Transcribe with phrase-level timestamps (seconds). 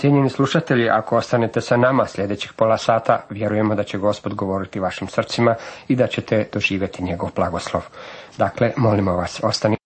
[0.00, 5.08] Cijenjeni slušatelji, ako ostanete sa nama sljedećih pola sata, vjerujemo da će Gospod govoriti vašim
[5.08, 5.54] srcima
[5.88, 7.82] i da ćete doživjeti njegov blagoslov.
[8.38, 9.76] Dakle, molimo vas, ostani.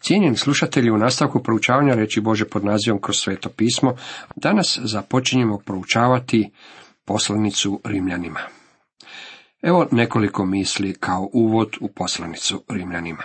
[0.00, 3.96] Cijenjeni slušatelji, u nastavku proučavanja reći Bože pod nazivom kroz sveto pismo,
[4.36, 6.50] danas započinjemo proučavati
[7.04, 8.40] poslanicu Rimljanima.
[9.62, 13.22] Evo nekoliko misli kao uvod u poslanicu Rimljanima.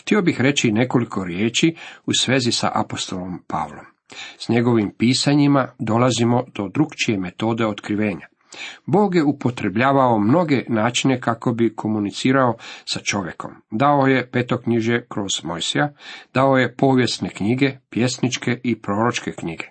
[0.00, 1.76] Htio bih reći nekoliko riječi
[2.06, 3.97] u svezi sa apostolom Pavlom.
[4.38, 8.26] S njegovim pisanjima dolazimo do drugčije metode otkrivenja.
[8.86, 12.54] Bog je upotrebljavao mnoge načine kako bi komunicirao
[12.84, 13.50] sa čovjekom.
[13.70, 15.92] Dao je petoknjiže kroz Mojsija,
[16.34, 19.64] dao je povijesne knjige, pjesničke i proročke knjige.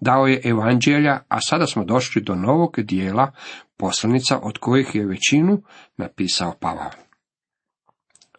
[0.00, 3.32] Dao je evanđelja, a sada smo došli do novog dijela
[3.76, 5.62] poslanica od kojih je većinu
[5.96, 6.90] napisao Pavao.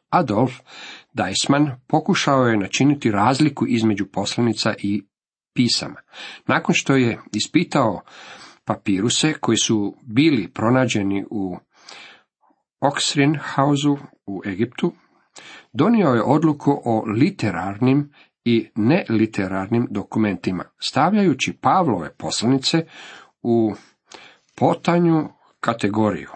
[0.10, 0.54] Adolf
[1.14, 5.04] Deisman pokušao je načiniti razliku između poslanica i
[5.56, 6.02] pisama.
[6.48, 8.02] Nakon što je ispitao
[8.66, 11.58] papiruse koji su bili pronađeni u
[12.82, 14.94] Oxrinhausu u Egiptu,
[15.74, 18.12] donio je odluku o literarnim
[18.46, 22.86] i neliterarnim dokumentima, stavljajući Pavlove poslanice
[23.42, 23.74] u
[24.56, 26.30] potanju kategoriju,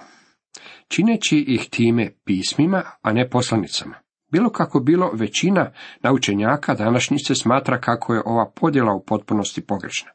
[0.87, 3.95] čineći ih time pismima, a ne poslanicama.
[4.31, 10.11] Bilo kako bilo, većina naučenjaka današnjice smatra kako je ova podjela u potpunosti pogrešna.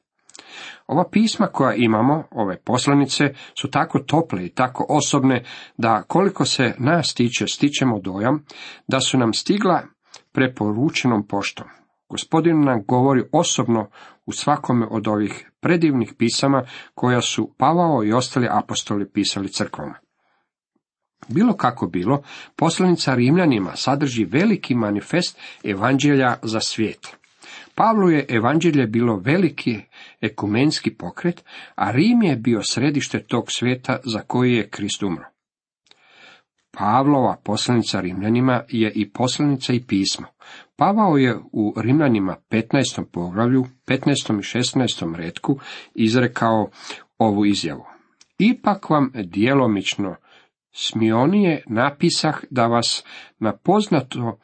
[0.87, 3.25] Ova pisma koja imamo, ove poslanice,
[3.61, 5.45] su tako tople i tako osobne,
[5.77, 8.45] da koliko se nas tiče, stičemo dojam
[8.89, 9.83] da su nam stigla
[10.33, 11.67] preporučenom poštom.
[12.09, 13.89] Gospodin nam govori osobno
[14.27, 16.63] u svakome od ovih predivnih pisama
[16.95, 20.04] koja su Pavao i ostali apostoli pisali crkvama.
[21.29, 22.23] Bilo kako bilo,
[22.57, 27.17] poslanica Rimljanima sadrži veliki manifest evanđelja za svijet.
[27.75, 29.81] Pavlu je evanđelje bilo veliki
[30.21, 35.25] ekumenski pokret, a Rim je bio središte tog svijeta za koji je Krist umro.
[36.79, 40.27] Pavlova poslanica Rimljanima je i poslanica i pismo.
[40.77, 43.05] Pavao je u Rimljanima 15.
[43.13, 44.39] poglavlju, 15.
[44.39, 45.15] i 16.
[45.15, 45.59] redku
[45.95, 46.71] izrekao
[47.19, 47.85] ovu izjavu.
[48.39, 50.17] Ipak vam djelomično
[50.75, 53.05] smionije napisah da vas
[53.39, 54.39] na poznato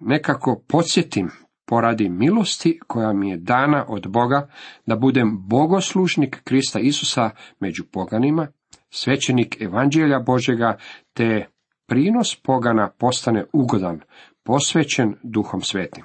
[0.00, 1.30] nekako podsjetim
[1.66, 4.48] poradi milosti koja mi je dana od Boga
[4.86, 7.30] da budem bogoslužnik Krista Isusa
[7.60, 8.48] među poganima,
[8.90, 10.78] svećenik evanđelja Božega,
[11.12, 11.46] te
[11.86, 14.00] prinos pogana postane ugodan,
[14.42, 16.04] posvećen duhom svetim.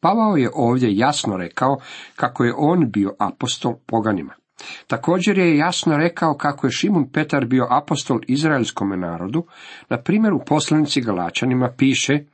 [0.00, 1.76] Pavao je ovdje jasno rekao
[2.16, 4.34] kako je on bio apostol poganima.
[4.86, 9.46] Također je jasno rekao kako je Šimun Petar bio apostol izraelskom narodu,
[9.88, 12.24] na primjer u poslanici Galačanima piše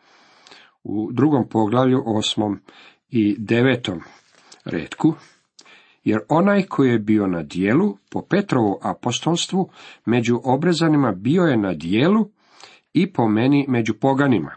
[0.84, 2.60] u drugom poglavlju, osmom
[3.08, 4.00] i devetom
[4.64, 5.14] redku,
[6.04, 9.70] jer onaj koji je bio na dijelu, po Petrovu apostolstvu,
[10.06, 12.28] među obrezanima bio je na dijelu
[12.92, 14.50] i po meni među poganima.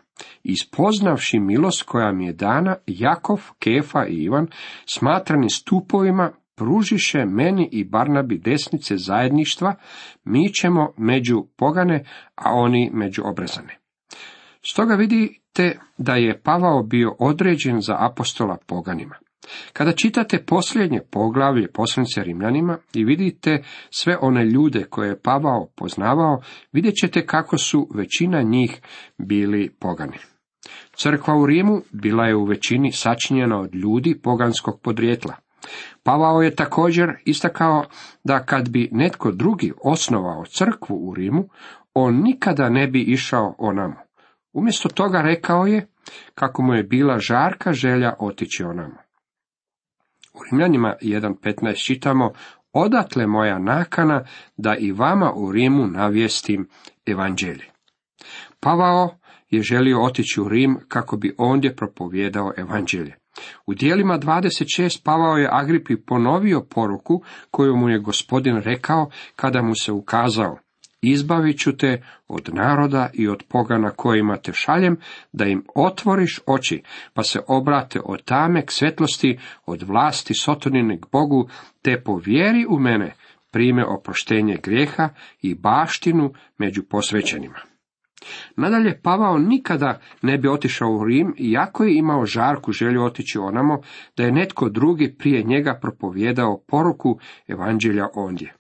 [0.43, 4.47] Ispoznavši milost koja mi je dana, Jakov, Kefa i Ivan,
[4.85, 9.75] smatrani stupovima, pružiše meni i Barnabi desnice zajedništva,
[10.23, 12.05] mi ćemo među pogane,
[12.35, 13.77] a oni među obrezane.
[14.65, 19.15] Stoga vidite da je Pavao bio određen za apostola poganima.
[19.73, 26.41] Kada čitate posljednje poglavlje poslanice Rimljanima i vidite sve one ljude koje je Pavao poznavao,
[26.71, 28.81] vidjet ćete kako su većina njih
[29.17, 30.17] bili pogani.
[30.95, 35.35] Crkva u Rimu bila je u većini sačinjena od ljudi poganskog podrijetla.
[36.03, 37.85] Pavao je također istakao
[38.23, 41.49] da kad bi netko drugi osnovao crkvu u Rimu,
[41.93, 43.95] on nikada ne bi išao onamo.
[44.53, 45.87] Umjesto toga rekao je
[46.35, 48.95] kako mu je bila žarka želja otići onamo.
[50.33, 52.31] U Rimljanima 1.15 čitamo,
[52.73, 54.25] odatle moja nakana
[54.57, 56.67] da i vama u Rimu navijestim
[57.05, 57.65] evanđelje.
[58.59, 59.17] Pavao
[59.49, 63.22] je želio otići u Rim kako bi ondje propovjedao evanđelje.
[63.65, 69.75] U dijelima 26 Pavao je Agripi ponovio poruku koju mu je gospodin rekao kada mu
[69.75, 70.57] se ukazao.
[71.01, 74.97] Izbavit ću te od naroda i od pogana kojima te šaljem,
[75.31, 76.81] da im otvoriš oči,
[77.13, 81.49] pa se obrate od tame k svetlosti, od vlasti sotonine k Bogu,
[81.81, 83.13] te povjeri u mene
[83.51, 85.09] prime oproštenje grijeha
[85.41, 87.72] i baštinu među posvećenima.
[88.55, 93.81] Nadalje, Pavao nikada ne bi otišao u Rim, iako je imao žarku želju otići onamo,
[94.17, 98.53] da je netko drugi prije njega propovjedao poruku evanđelja ondje.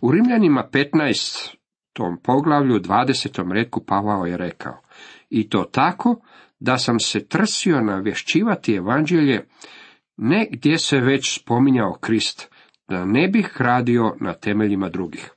[0.00, 1.54] U Rimljanima 15.
[1.92, 3.52] tom poglavlju 20.
[3.52, 4.80] redku Pavao je rekao,
[5.30, 6.16] i to tako
[6.60, 9.46] da sam se trsio navješćivati evanđelje
[10.16, 12.50] ne gdje se već spominjao Krist,
[12.88, 15.30] da ne bih radio na temeljima drugih.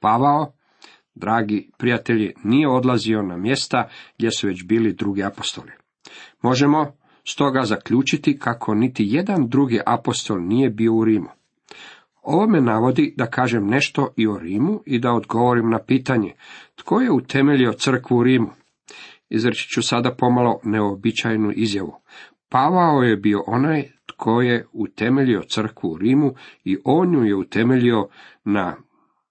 [0.00, 0.52] Pavao,
[1.16, 5.70] dragi prijatelji, nije odlazio na mjesta gdje su već bili drugi apostoli.
[6.42, 6.92] Možemo
[7.24, 11.28] stoga zaključiti kako niti jedan drugi apostol nije bio u Rimu.
[12.22, 16.32] Ovo me navodi da kažem nešto i o Rimu i da odgovorim na pitanje
[16.74, 18.50] tko je utemeljio crkvu u Rimu.
[19.28, 21.94] Izreći ću sada pomalo neobičajnu izjavu.
[22.48, 26.34] Pavao je bio onaj tko je utemeljio crkvu u Rimu
[26.64, 28.08] i on ju je utemeljio
[28.44, 28.76] na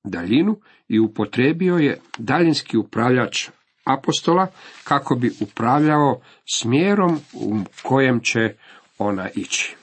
[0.06, 3.50] daljinu i upotrebio je daljinski upravljač
[3.86, 4.48] apostola
[4.84, 6.22] kako bi upravljao
[6.54, 8.56] smjerom u kojem će
[8.98, 9.76] ona ići.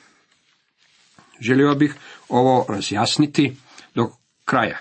[1.41, 1.95] Želio bih
[2.29, 3.57] ovo razjasniti
[3.95, 4.11] do
[4.45, 4.79] kraja.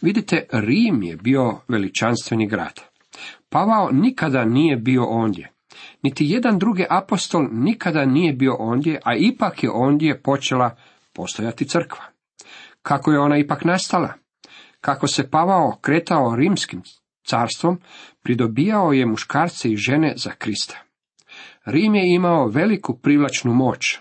[0.00, 2.80] Vidite, Rim je bio veličanstveni grad.
[3.48, 5.52] Pavao nikada nije bio ondje.
[6.02, 10.76] Niti jedan drugi apostol nikada nije bio ondje, a ipak je ondje počela
[11.12, 12.04] postojati crkva.
[12.82, 14.21] Kako je ona ipak nastala?
[14.82, 16.82] Kako se Pavao kretao rimskim
[17.24, 17.80] carstvom,
[18.22, 20.78] pridobijao je muškarce i žene za Krista.
[21.64, 23.98] Rim je imao veliku privlačnu moć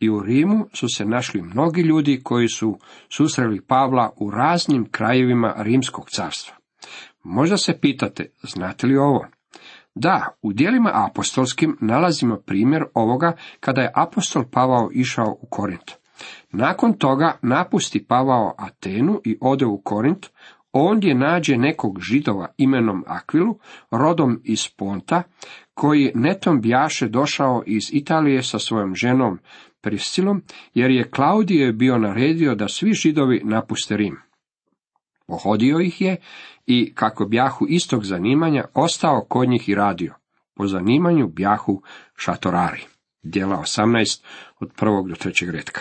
[0.00, 2.78] i u Rimu su se našli mnogi ljudi koji su
[3.16, 6.56] susreli Pavla u raznim krajevima rimskog carstva.
[7.22, 9.26] Možda se pitate, znate li ovo?
[9.94, 16.03] Da, u dijelima apostolskim nalazimo primjer ovoga kada je apostol Pavao išao u Korint.
[16.56, 20.26] Nakon toga napusti Pavao Atenu i ode u Korint,
[20.72, 23.58] ondje nađe nekog židova imenom Akvilu,
[23.90, 25.22] rodom iz Ponta,
[25.74, 29.38] koji netom bjaše došao iz Italije sa svojom ženom
[29.80, 30.42] Priscilom,
[30.74, 34.16] jer je Klaudije bio naredio da svi židovi napuste Rim.
[35.26, 36.16] Pohodio ih je
[36.66, 40.14] i, kako bjahu istog zanimanja, ostao kod njih i radio.
[40.54, 41.82] Po zanimanju bjahu
[42.16, 42.82] šatorari.
[43.22, 44.22] Djela 18
[44.60, 45.80] od prvog do trećeg redka.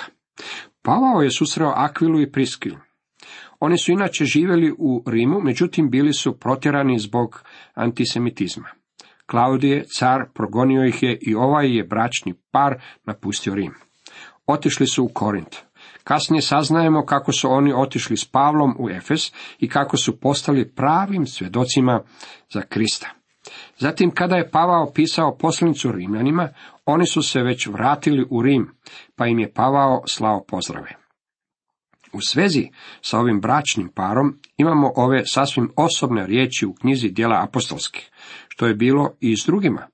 [0.82, 2.78] Pavao je susreo Akvilu i Priskilu.
[3.60, 7.44] Oni su inače živjeli u Rimu, međutim bili su protjerani zbog
[7.74, 8.70] antisemitizma.
[9.26, 13.74] Klaudije, car, progonio ih je i ovaj je bračni par napustio Rim.
[14.48, 15.56] Otišli su u Korint.
[16.04, 21.26] Kasnije saznajemo kako su oni otišli s Pavlom u Efes i kako su postali pravim
[21.26, 22.02] svjedocima
[22.54, 23.10] za Krista.
[23.78, 26.50] Zatim, kada je Pavao pisao poslanicu Rimljanima,
[26.86, 28.72] oni su se već vratili u Rim,
[29.16, 30.96] pa im je Pavao slao pozdrave.
[32.14, 32.70] U svezi
[33.02, 38.10] sa ovim bračnim parom imamo ove sasvim osobne riječi u knjizi dijela apostolskih,
[38.48, 39.88] što je bilo i s drugima.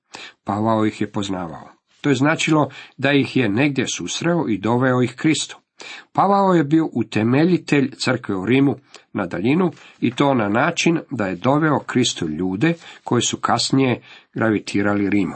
[0.44, 1.68] Pavao ih je poznavao.
[2.00, 5.56] To je značilo da ih je negdje susreo i doveo ih Kristu.
[6.12, 8.76] Pavao je bio utemeljitelj crkve u Rimu
[9.12, 12.74] na daljinu i to na način da je doveo Kristu ljude
[13.04, 14.02] koji su kasnije
[14.34, 15.34] gravitirali Rimu.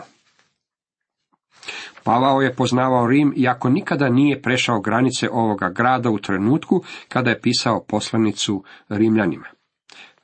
[2.05, 7.41] Pavao je poznavao Rim iako nikada nije prešao granice ovoga grada u trenutku kada je
[7.41, 9.47] pisao poslanicu Rimljanima.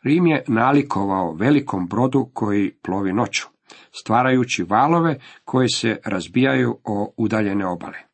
[0.03, 3.47] Rim je nalikovao velikom brodu koji plovi noću,
[3.93, 8.10] stvarajući valove koji se razbijaju o udaljene obale.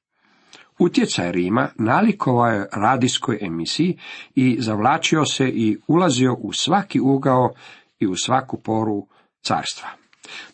[0.78, 3.98] Utjecaj Rima nalikovao je radijskoj emisiji
[4.34, 7.50] i zavlačio se i ulazio u svaki ugao
[7.98, 9.06] i u svaku poru
[9.42, 9.88] carstva.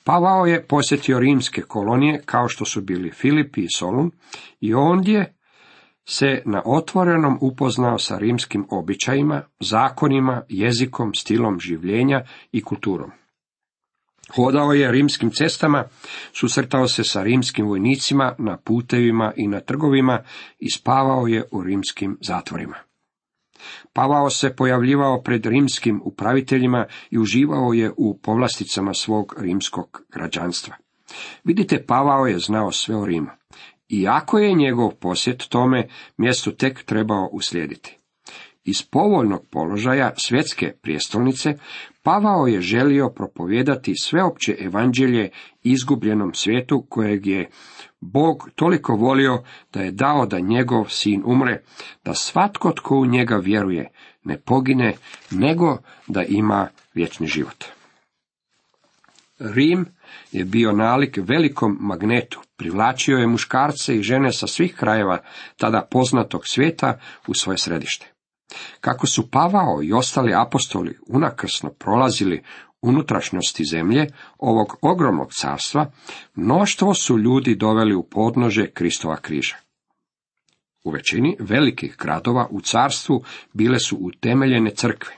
[0.05, 4.11] Pavao je posjetio rimske kolonije kao što su bili Filipi i Solun
[4.61, 5.35] i ondje
[6.05, 13.11] se na otvorenom upoznao sa rimskim običajima, zakonima, jezikom, stilom življenja i kulturom.
[14.35, 15.85] Hodao je rimskim cestama,
[16.33, 20.23] susretao se sa rimskim vojnicima na putevima i na trgovima
[20.59, 22.77] i spavao je u rimskim zatvorima.
[23.93, 30.77] Pavao se pojavljivao pred rimskim upraviteljima i uživao je u povlasticama svog rimskog građanstva.
[31.45, 33.31] Vidite, Pavao je znao sve o Rimu.
[33.89, 38.02] Iako je njegov posjet tome mjestu tek trebao uslijediti.
[38.65, 41.55] Iz povoljnog položaja svjetske prijestolnice
[42.03, 45.31] Pavao je želio propovijedati sveopće evanđelje
[45.63, 47.49] izgubljenom svijetu kojeg je
[48.01, 49.43] Bog toliko volio
[49.73, 51.63] da je dao da njegov sin umre,
[52.05, 53.91] da svatko tko u njega vjeruje
[54.25, 54.95] ne pogine,
[55.31, 57.65] nego da ima vječni život.
[59.39, 59.87] Rim
[60.33, 65.19] je bio nalik velikom magnetu, privlačio je muškarce i žene sa svih krajeva
[65.57, 68.12] tada poznatog svijeta u svoje središte.
[68.81, 72.43] Kako su Pavao i ostali apostoli unakrsno prolazili
[72.83, 74.07] unutrašnjosti zemlje,
[74.39, 75.91] ovog ogromnog carstva,
[76.35, 79.57] mnoštvo su ljudi doveli u podnože Kristova križa.
[80.85, 85.13] U većini velikih gradova u carstvu bile su utemeljene crkve.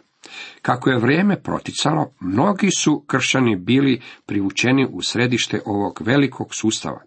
[0.63, 7.01] Kako je vrijeme proticalo, mnogi su kršćani bili privučeni u središte ovog velikog sustava.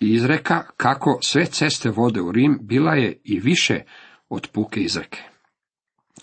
[0.00, 3.80] Izreka kako sve ceste vode u Rim bila je i više
[4.28, 5.22] od puke izreke.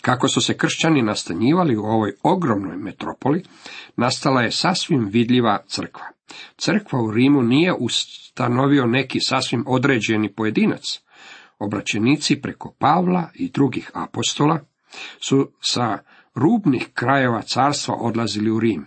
[0.00, 3.42] Kako su se kršćani nastanjivali u ovoj ogromnoj metropoli,
[3.96, 6.06] nastala je sasvim vidljiva crkva.
[6.56, 11.00] Crkva u Rimu nije ustanovio neki sasvim određeni pojedinac.
[11.58, 14.60] Obraćenici preko Pavla i drugih apostola
[15.20, 15.98] su sa
[16.34, 18.86] rubnih krajeva carstva odlazili u Rim.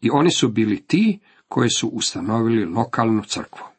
[0.00, 3.73] I oni su bili ti koji su ustanovili lokalnu crkvu.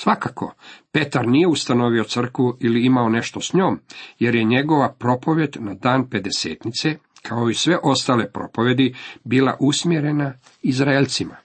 [0.00, 0.54] Svakako,
[0.92, 3.80] Petar nije ustanovio crkvu ili imao nešto s njom,
[4.18, 11.36] jer je njegova propovjed na dan pedesetnice, kao i sve ostale propovjedi, bila usmjerena Izraelcima.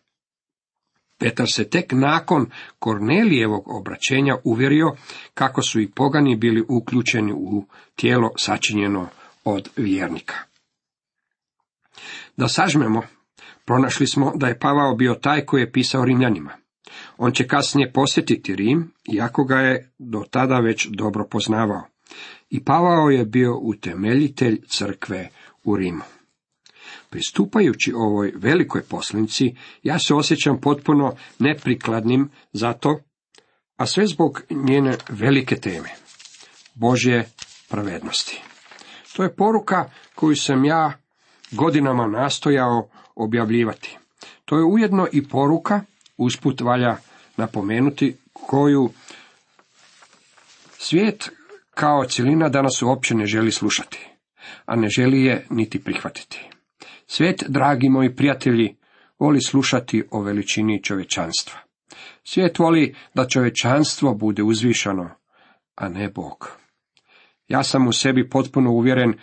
[1.19, 2.45] Petar se tek nakon
[2.79, 4.91] Kornelijevog obraćenja uvjerio
[5.33, 9.07] kako su i pogani bili uključeni u tijelo sačinjeno
[9.43, 10.35] od vjernika.
[12.37, 13.01] Da sažmemo,
[13.65, 16.62] pronašli smo da je Pavao bio taj koji je pisao Rimljanima.
[17.17, 21.81] On će kasnije posjetiti Rim, iako ga je do tada već dobro poznavao.
[22.49, 25.29] I Pavao je bio utemeljitelj crkve
[25.63, 26.03] u Rimu.
[27.09, 32.99] Pristupajući ovoj velikoj poslanici, ja se osjećam potpuno neprikladnim za to,
[33.77, 35.89] a sve zbog njene velike teme,
[36.73, 37.29] Božje
[37.69, 38.41] pravednosti.
[39.15, 40.93] To je poruka koju sam ja
[41.51, 43.97] godinama nastojao objavljivati.
[44.45, 45.81] To je ujedno i poruka,
[46.23, 46.97] usput valja
[47.37, 48.89] napomenuti, koju
[50.77, 51.29] svijet
[51.73, 54.07] kao cjelina danas uopće ne želi slušati,
[54.65, 56.49] a ne želi je niti prihvatiti.
[57.07, 58.75] Svijet, dragi moji prijatelji,
[59.19, 61.59] voli slušati o veličini čovečanstva.
[62.23, 65.09] Svijet voli da čovečanstvo bude uzvišano,
[65.75, 66.57] a ne Bog.
[67.47, 69.13] Ja sam u sebi potpuno uvjeren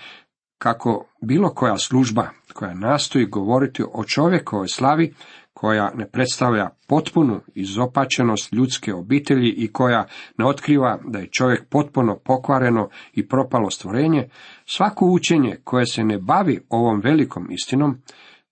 [0.58, 5.14] kako bilo koja služba koja nastoji govoriti o čovjekovoj slavi,
[5.60, 10.06] koja ne predstavlja potpunu izopačenost ljudske obitelji i koja
[10.38, 14.28] ne otkriva da je čovjek potpuno pokvareno i propalo stvorenje,
[14.66, 17.98] svako učenje koje se ne bavi ovom velikom istinom,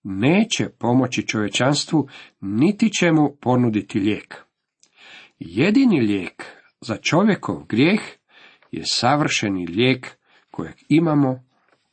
[0.03, 2.07] neće pomoći čovječanstvu,
[2.41, 4.43] niti će mu ponuditi lijek.
[5.39, 6.45] Jedini lijek
[6.81, 8.01] za čovjekov grijeh
[8.71, 10.17] je savršeni lijek
[10.51, 11.43] kojeg imamo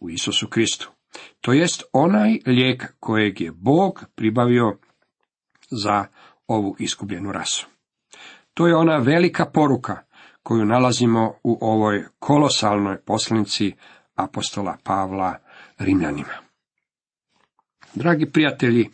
[0.01, 0.91] u Isusu Kristu.
[1.41, 4.79] To jest onaj lijek kojeg je Bog pribavio
[5.71, 6.05] za
[6.47, 7.67] ovu iskubljenu rasu.
[8.55, 9.99] To je ona velika poruka
[10.43, 13.73] koju nalazimo u ovoj kolosalnoj poslanici
[14.15, 15.35] apostola Pavla
[15.79, 16.33] Rimljanima.
[17.95, 18.91] Dragi prijatelji,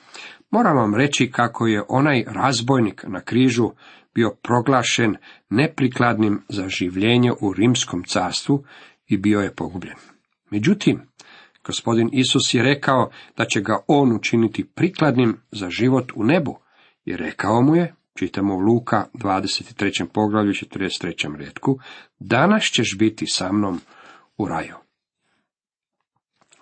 [0.50, 3.70] moram vam reći kako je onaj razbojnik na križu
[4.14, 5.16] bio proglašen
[5.50, 8.64] neprikladnim za življenje u rimskom carstvu
[9.06, 9.96] i bio je pogubljen.
[10.50, 11.00] Međutim,
[11.64, 16.58] gospodin Isus je rekao da će ga on učiniti prikladnim za život u nebu
[17.04, 20.06] i rekao mu je, čitamo Luka 23.
[20.12, 21.36] poglavlju 43.
[21.36, 21.78] redku,
[22.18, 23.80] danas ćeš biti sa mnom
[24.38, 24.76] u raju.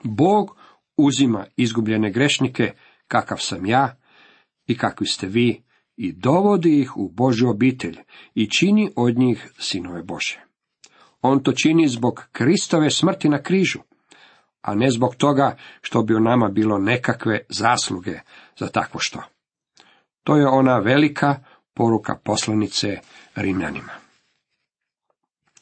[0.02, 0.56] Bog
[0.96, 2.72] uzima izgubljene grešnike,
[3.08, 3.96] kakav sam ja
[4.66, 5.62] i kakvi ste vi,
[5.96, 7.96] i dovodi ih u Božju obitelj
[8.34, 10.40] i čini od njih sinove Bože.
[11.20, 13.78] On to čini zbog Kristove smrti na križu,
[14.62, 18.18] a ne zbog toga što bi u nama bilo nekakve zasluge
[18.58, 19.22] za takvo što.
[20.24, 21.36] To je ona velika
[21.74, 22.98] poruka poslanice
[23.36, 23.92] Rimljanima.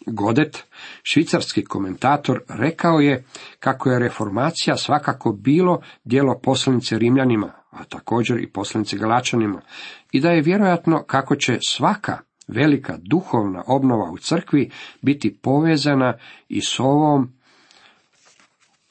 [0.06, 0.64] Godet,
[1.02, 3.24] švicarski komentator, rekao je
[3.58, 9.60] kako je reformacija svakako bilo dijelo poslanice Rimljanima, a također i poslanice Galačanima,
[10.12, 14.70] i da je vjerojatno kako će svaka velika duhovna obnova u crkvi
[15.02, 16.14] biti povezana
[16.48, 17.37] i s ovom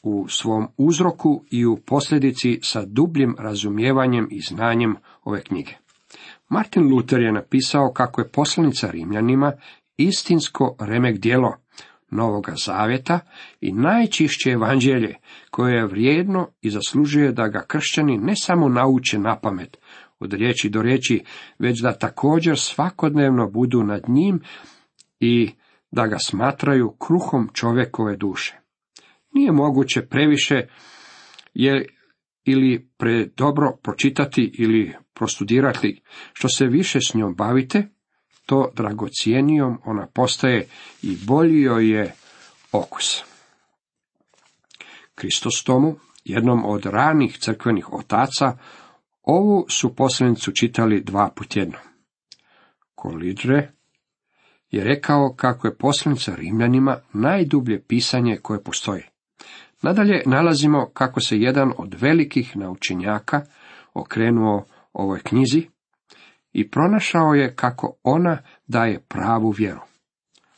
[0.08, 5.74] u svom uzroku i u posljedici sa dubljim razumijevanjem i znanjem ove knjige.
[6.50, 9.52] Martin Luther je napisao kako je poslanica Rimljanima
[9.98, 11.56] istinsko remek djelo
[12.12, 13.20] Novoga Zavjeta
[13.62, 15.16] i najčišće evanđelje
[15.52, 19.78] koje je vrijedno i zaslužuje da ga kršćani ne samo nauče na pamet
[20.20, 21.24] od riječi do riječi,
[21.60, 24.42] već da također svakodnevno budu nad njim
[25.20, 25.52] i
[25.92, 28.67] da ga smatraju kruhom čovjekove duše.
[29.32, 30.68] Nije moguće previše
[31.54, 31.86] je
[32.46, 36.02] ili predobro pročitati ili prostudirati,
[36.34, 37.88] što se više s njom bavite,
[38.46, 40.68] to dragocijenijom ona postaje
[41.02, 42.14] i bolji joj je
[42.72, 43.24] okus.
[45.16, 48.58] Kristostomu, jednom od ranih crkvenih otaca,
[49.24, 51.78] ovu su poslanicu čitali dva put jedno.
[52.96, 53.72] Kolidre
[54.72, 59.04] je rekao kako je poslanica Rimljanima najdublje pisanje koje postoji.
[59.82, 63.42] Nadalje nalazimo kako se jedan od velikih naučenjaka
[63.94, 65.68] okrenuo ovoj knjizi
[66.54, 69.82] i pronašao je kako ona daje pravu vjeru.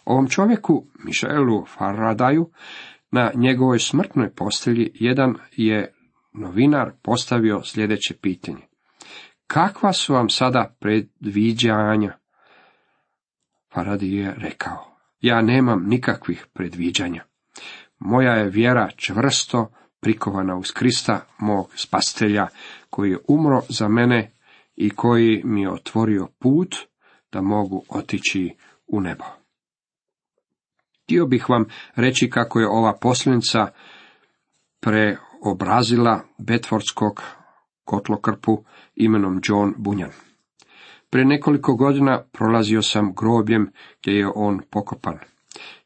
[0.05, 2.49] Ovom čovjeku, Mišelu Faradaju,
[3.11, 5.93] na njegovoj smrtnoj postelji jedan je
[6.33, 8.61] novinar postavio sljedeće pitanje.
[9.47, 12.17] Kakva su vam sada predviđanja?
[13.73, 17.28] Faraday je rekao, ja nemam nikakvih predviđanja.
[17.99, 22.47] Moja je vjera čvrsto prikovana uz Krista, mog spastelja,
[22.89, 24.31] koji je umro za mene
[24.75, 26.75] i koji mi je otvorio put
[27.31, 28.55] da mogu otići
[28.87, 29.23] u nebo.
[31.03, 31.65] Htio bih vam
[31.95, 33.67] reći kako je ova posljednica
[34.79, 37.23] preobrazila Betfordskog
[37.83, 38.63] kotlokrpu
[38.95, 40.11] imenom John Bunyan.
[41.09, 45.19] Prije nekoliko godina prolazio sam grobljem gdje je on pokopan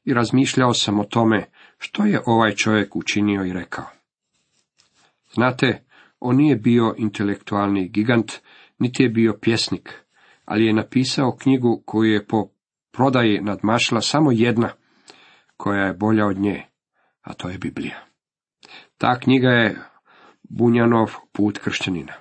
[0.05, 1.45] i razmišljao sam o tome
[1.83, 3.85] što je ovaj čovjek učinio i rekao.
[5.33, 5.83] Znate,
[6.19, 8.31] on nije bio intelektualni gigant,
[8.79, 9.93] niti je bio pjesnik,
[10.45, 12.47] ali je napisao knjigu koju je po
[12.91, 14.69] prodaji nadmašila samo jedna,
[15.57, 16.65] koja je bolja od nje,
[17.21, 18.05] a to je Biblija.
[18.97, 19.81] Ta knjiga je
[20.43, 22.13] Bunjanov put kršćanina.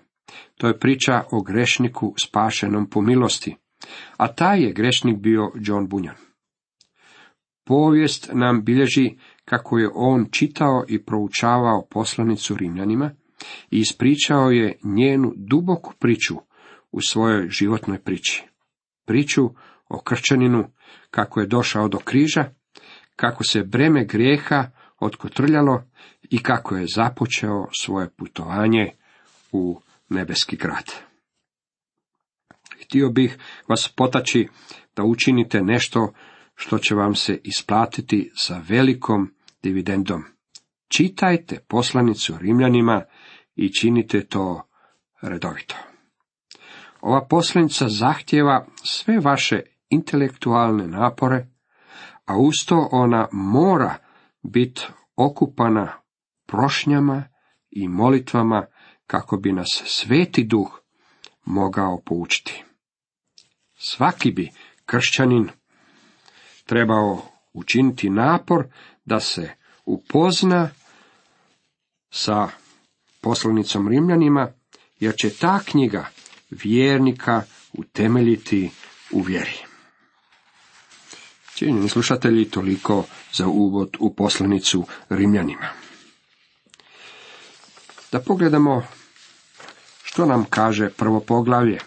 [0.56, 3.56] To je priča o grešniku spašenom po milosti,
[4.16, 6.16] a taj je grešnik bio John Bunjan.
[7.64, 13.10] Povijest nam bilježi kako je on čitao i proučavao poslanicu Rimljanima
[13.70, 16.34] i ispričao je njenu duboku priču
[16.92, 18.44] u svojoj životnoj priči.
[19.06, 19.42] Priču
[19.88, 20.64] o kršćaninu,
[21.10, 22.44] kako je došao do križa,
[23.16, 24.70] kako se breme grijeha
[25.00, 25.84] otkotrljalo
[26.22, 28.90] i kako je započeo svoje putovanje
[29.52, 30.92] u nebeski grad.
[32.84, 34.48] Htio bih vas potaći
[34.96, 36.12] da učinite nešto
[36.54, 40.24] što će vam se isplatiti sa velikom dividendom.
[40.88, 43.02] Čitajte poslanicu Rimljanima
[43.54, 44.68] i činite to
[45.22, 45.74] redovito.
[47.00, 51.46] Ova poslanica zahtjeva sve vaše intelektualne napore,
[52.24, 53.96] a usto ona mora
[54.42, 55.92] biti okupana
[56.46, 57.24] prošnjama
[57.70, 58.66] i molitvama
[59.06, 60.80] kako bi nas sveti duh
[61.44, 62.64] mogao poučiti.
[63.74, 64.50] Svaki bi
[64.86, 65.48] kršćanin
[66.64, 67.22] trebao
[67.52, 68.64] učiniti napor
[69.04, 69.50] da se
[69.84, 70.70] upozna
[72.10, 72.48] sa
[73.20, 74.52] poslanicom Rimljanima,
[75.00, 76.06] jer će ta knjiga
[76.50, 78.70] vjernika utemeljiti
[79.12, 79.58] u vjeri.
[81.54, 85.68] Cijenjeni slušatelji, toliko za uvod u poslanicu Rimljanima.
[88.12, 88.86] Da pogledamo
[90.02, 91.78] što nam kaže prvo poglavlje.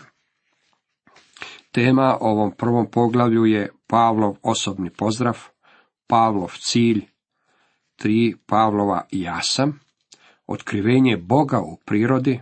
[1.75, 5.37] Tema ovom prvom poglavlju je Pavlov osobni pozdrav,
[6.07, 7.01] Pavlov cilj,
[7.95, 9.79] tri Pavlova ja sam,
[10.47, 12.41] otkrivenje Boga u prirodi,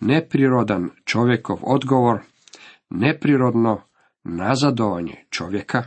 [0.00, 2.20] neprirodan čovjekov odgovor,
[2.90, 3.80] neprirodno
[4.22, 5.82] nazadovanje čovjeka.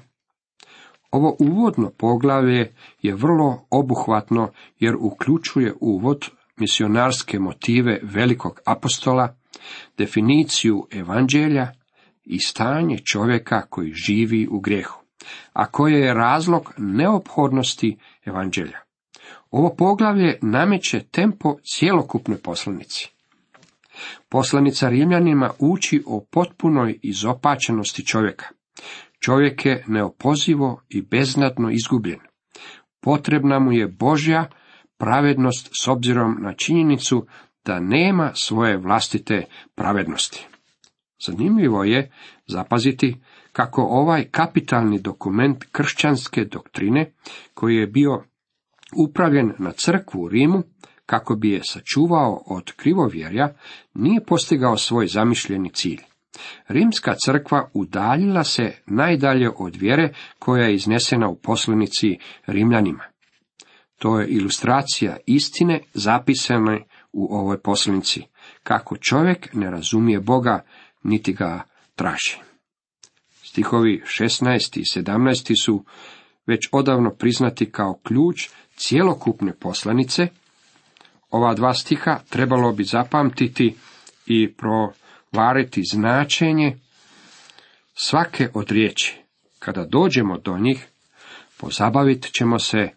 [1.12, 6.26] Ovo uvodno poglavlje je vrlo obuhvatno jer uključuje uvod
[6.58, 9.36] misionarske motive velikog apostola,
[9.98, 11.77] definiciju evanđelja
[12.30, 15.04] i stanje čovjeka koji živi u grijehu,
[15.54, 18.80] a koje je razlog neophodnosti evanđelja.
[19.52, 23.10] Ovo poglavlje nameće tempo cjelokupnoj poslanici.
[24.30, 28.46] Poslanica Rimljanima uči o potpunoj izopačenosti čovjeka.
[29.20, 32.20] Čovjek je neopozivo i beznadno izgubljen.
[33.02, 34.50] Potrebna mu je Božja
[34.98, 37.26] pravednost s obzirom na činjenicu
[37.66, 40.48] da nema svoje vlastite pravednosti.
[41.25, 42.12] Zanimljivo je
[42.47, 43.15] zapaziti
[43.51, 47.12] kako ovaj kapitalni dokument kršćanske doktrine,
[47.53, 48.23] koji je bio
[48.97, 50.63] upravljen na crkvu u Rimu,
[51.06, 53.53] kako bi je sačuvao od krivovjerja,
[53.93, 56.01] nije postigao svoj zamišljeni cilj.
[56.67, 63.03] Rimska crkva udaljila se najdalje od vjere koja je iznesena u poslanici Rimljanima.
[63.97, 68.21] To je ilustracija istine zapisane u ovoj poslanici,
[68.63, 70.63] kako čovjek ne razumije Boga,
[71.04, 71.64] niti ga
[71.96, 72.38] traži.
[73.44, 74.80] Stihovi 16.
[74.80, 75.64] i 17.
[75.66, 75.86] su
[76.48, 80.28] već odavno priznati kao ključ cjelokupne poslanice.
[81.30, 83.76] Ova dva stiha trebalo bi zapamtiti
[84.26, 86.78] i provariti značenje
[87.96, 89.16] svake od riječi.
[89.60, 90.88] Kada dođemo do njih,
[91.58, 92.90] pozabavit ćemo se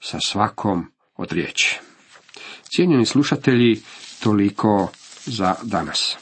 [0.00, 1.78] sa svakom od riječi.
[2.74, 3.82] Cijenjeni slušatelji,
[4.22, 4.88] toliko
[5.26, 6.16] za danas.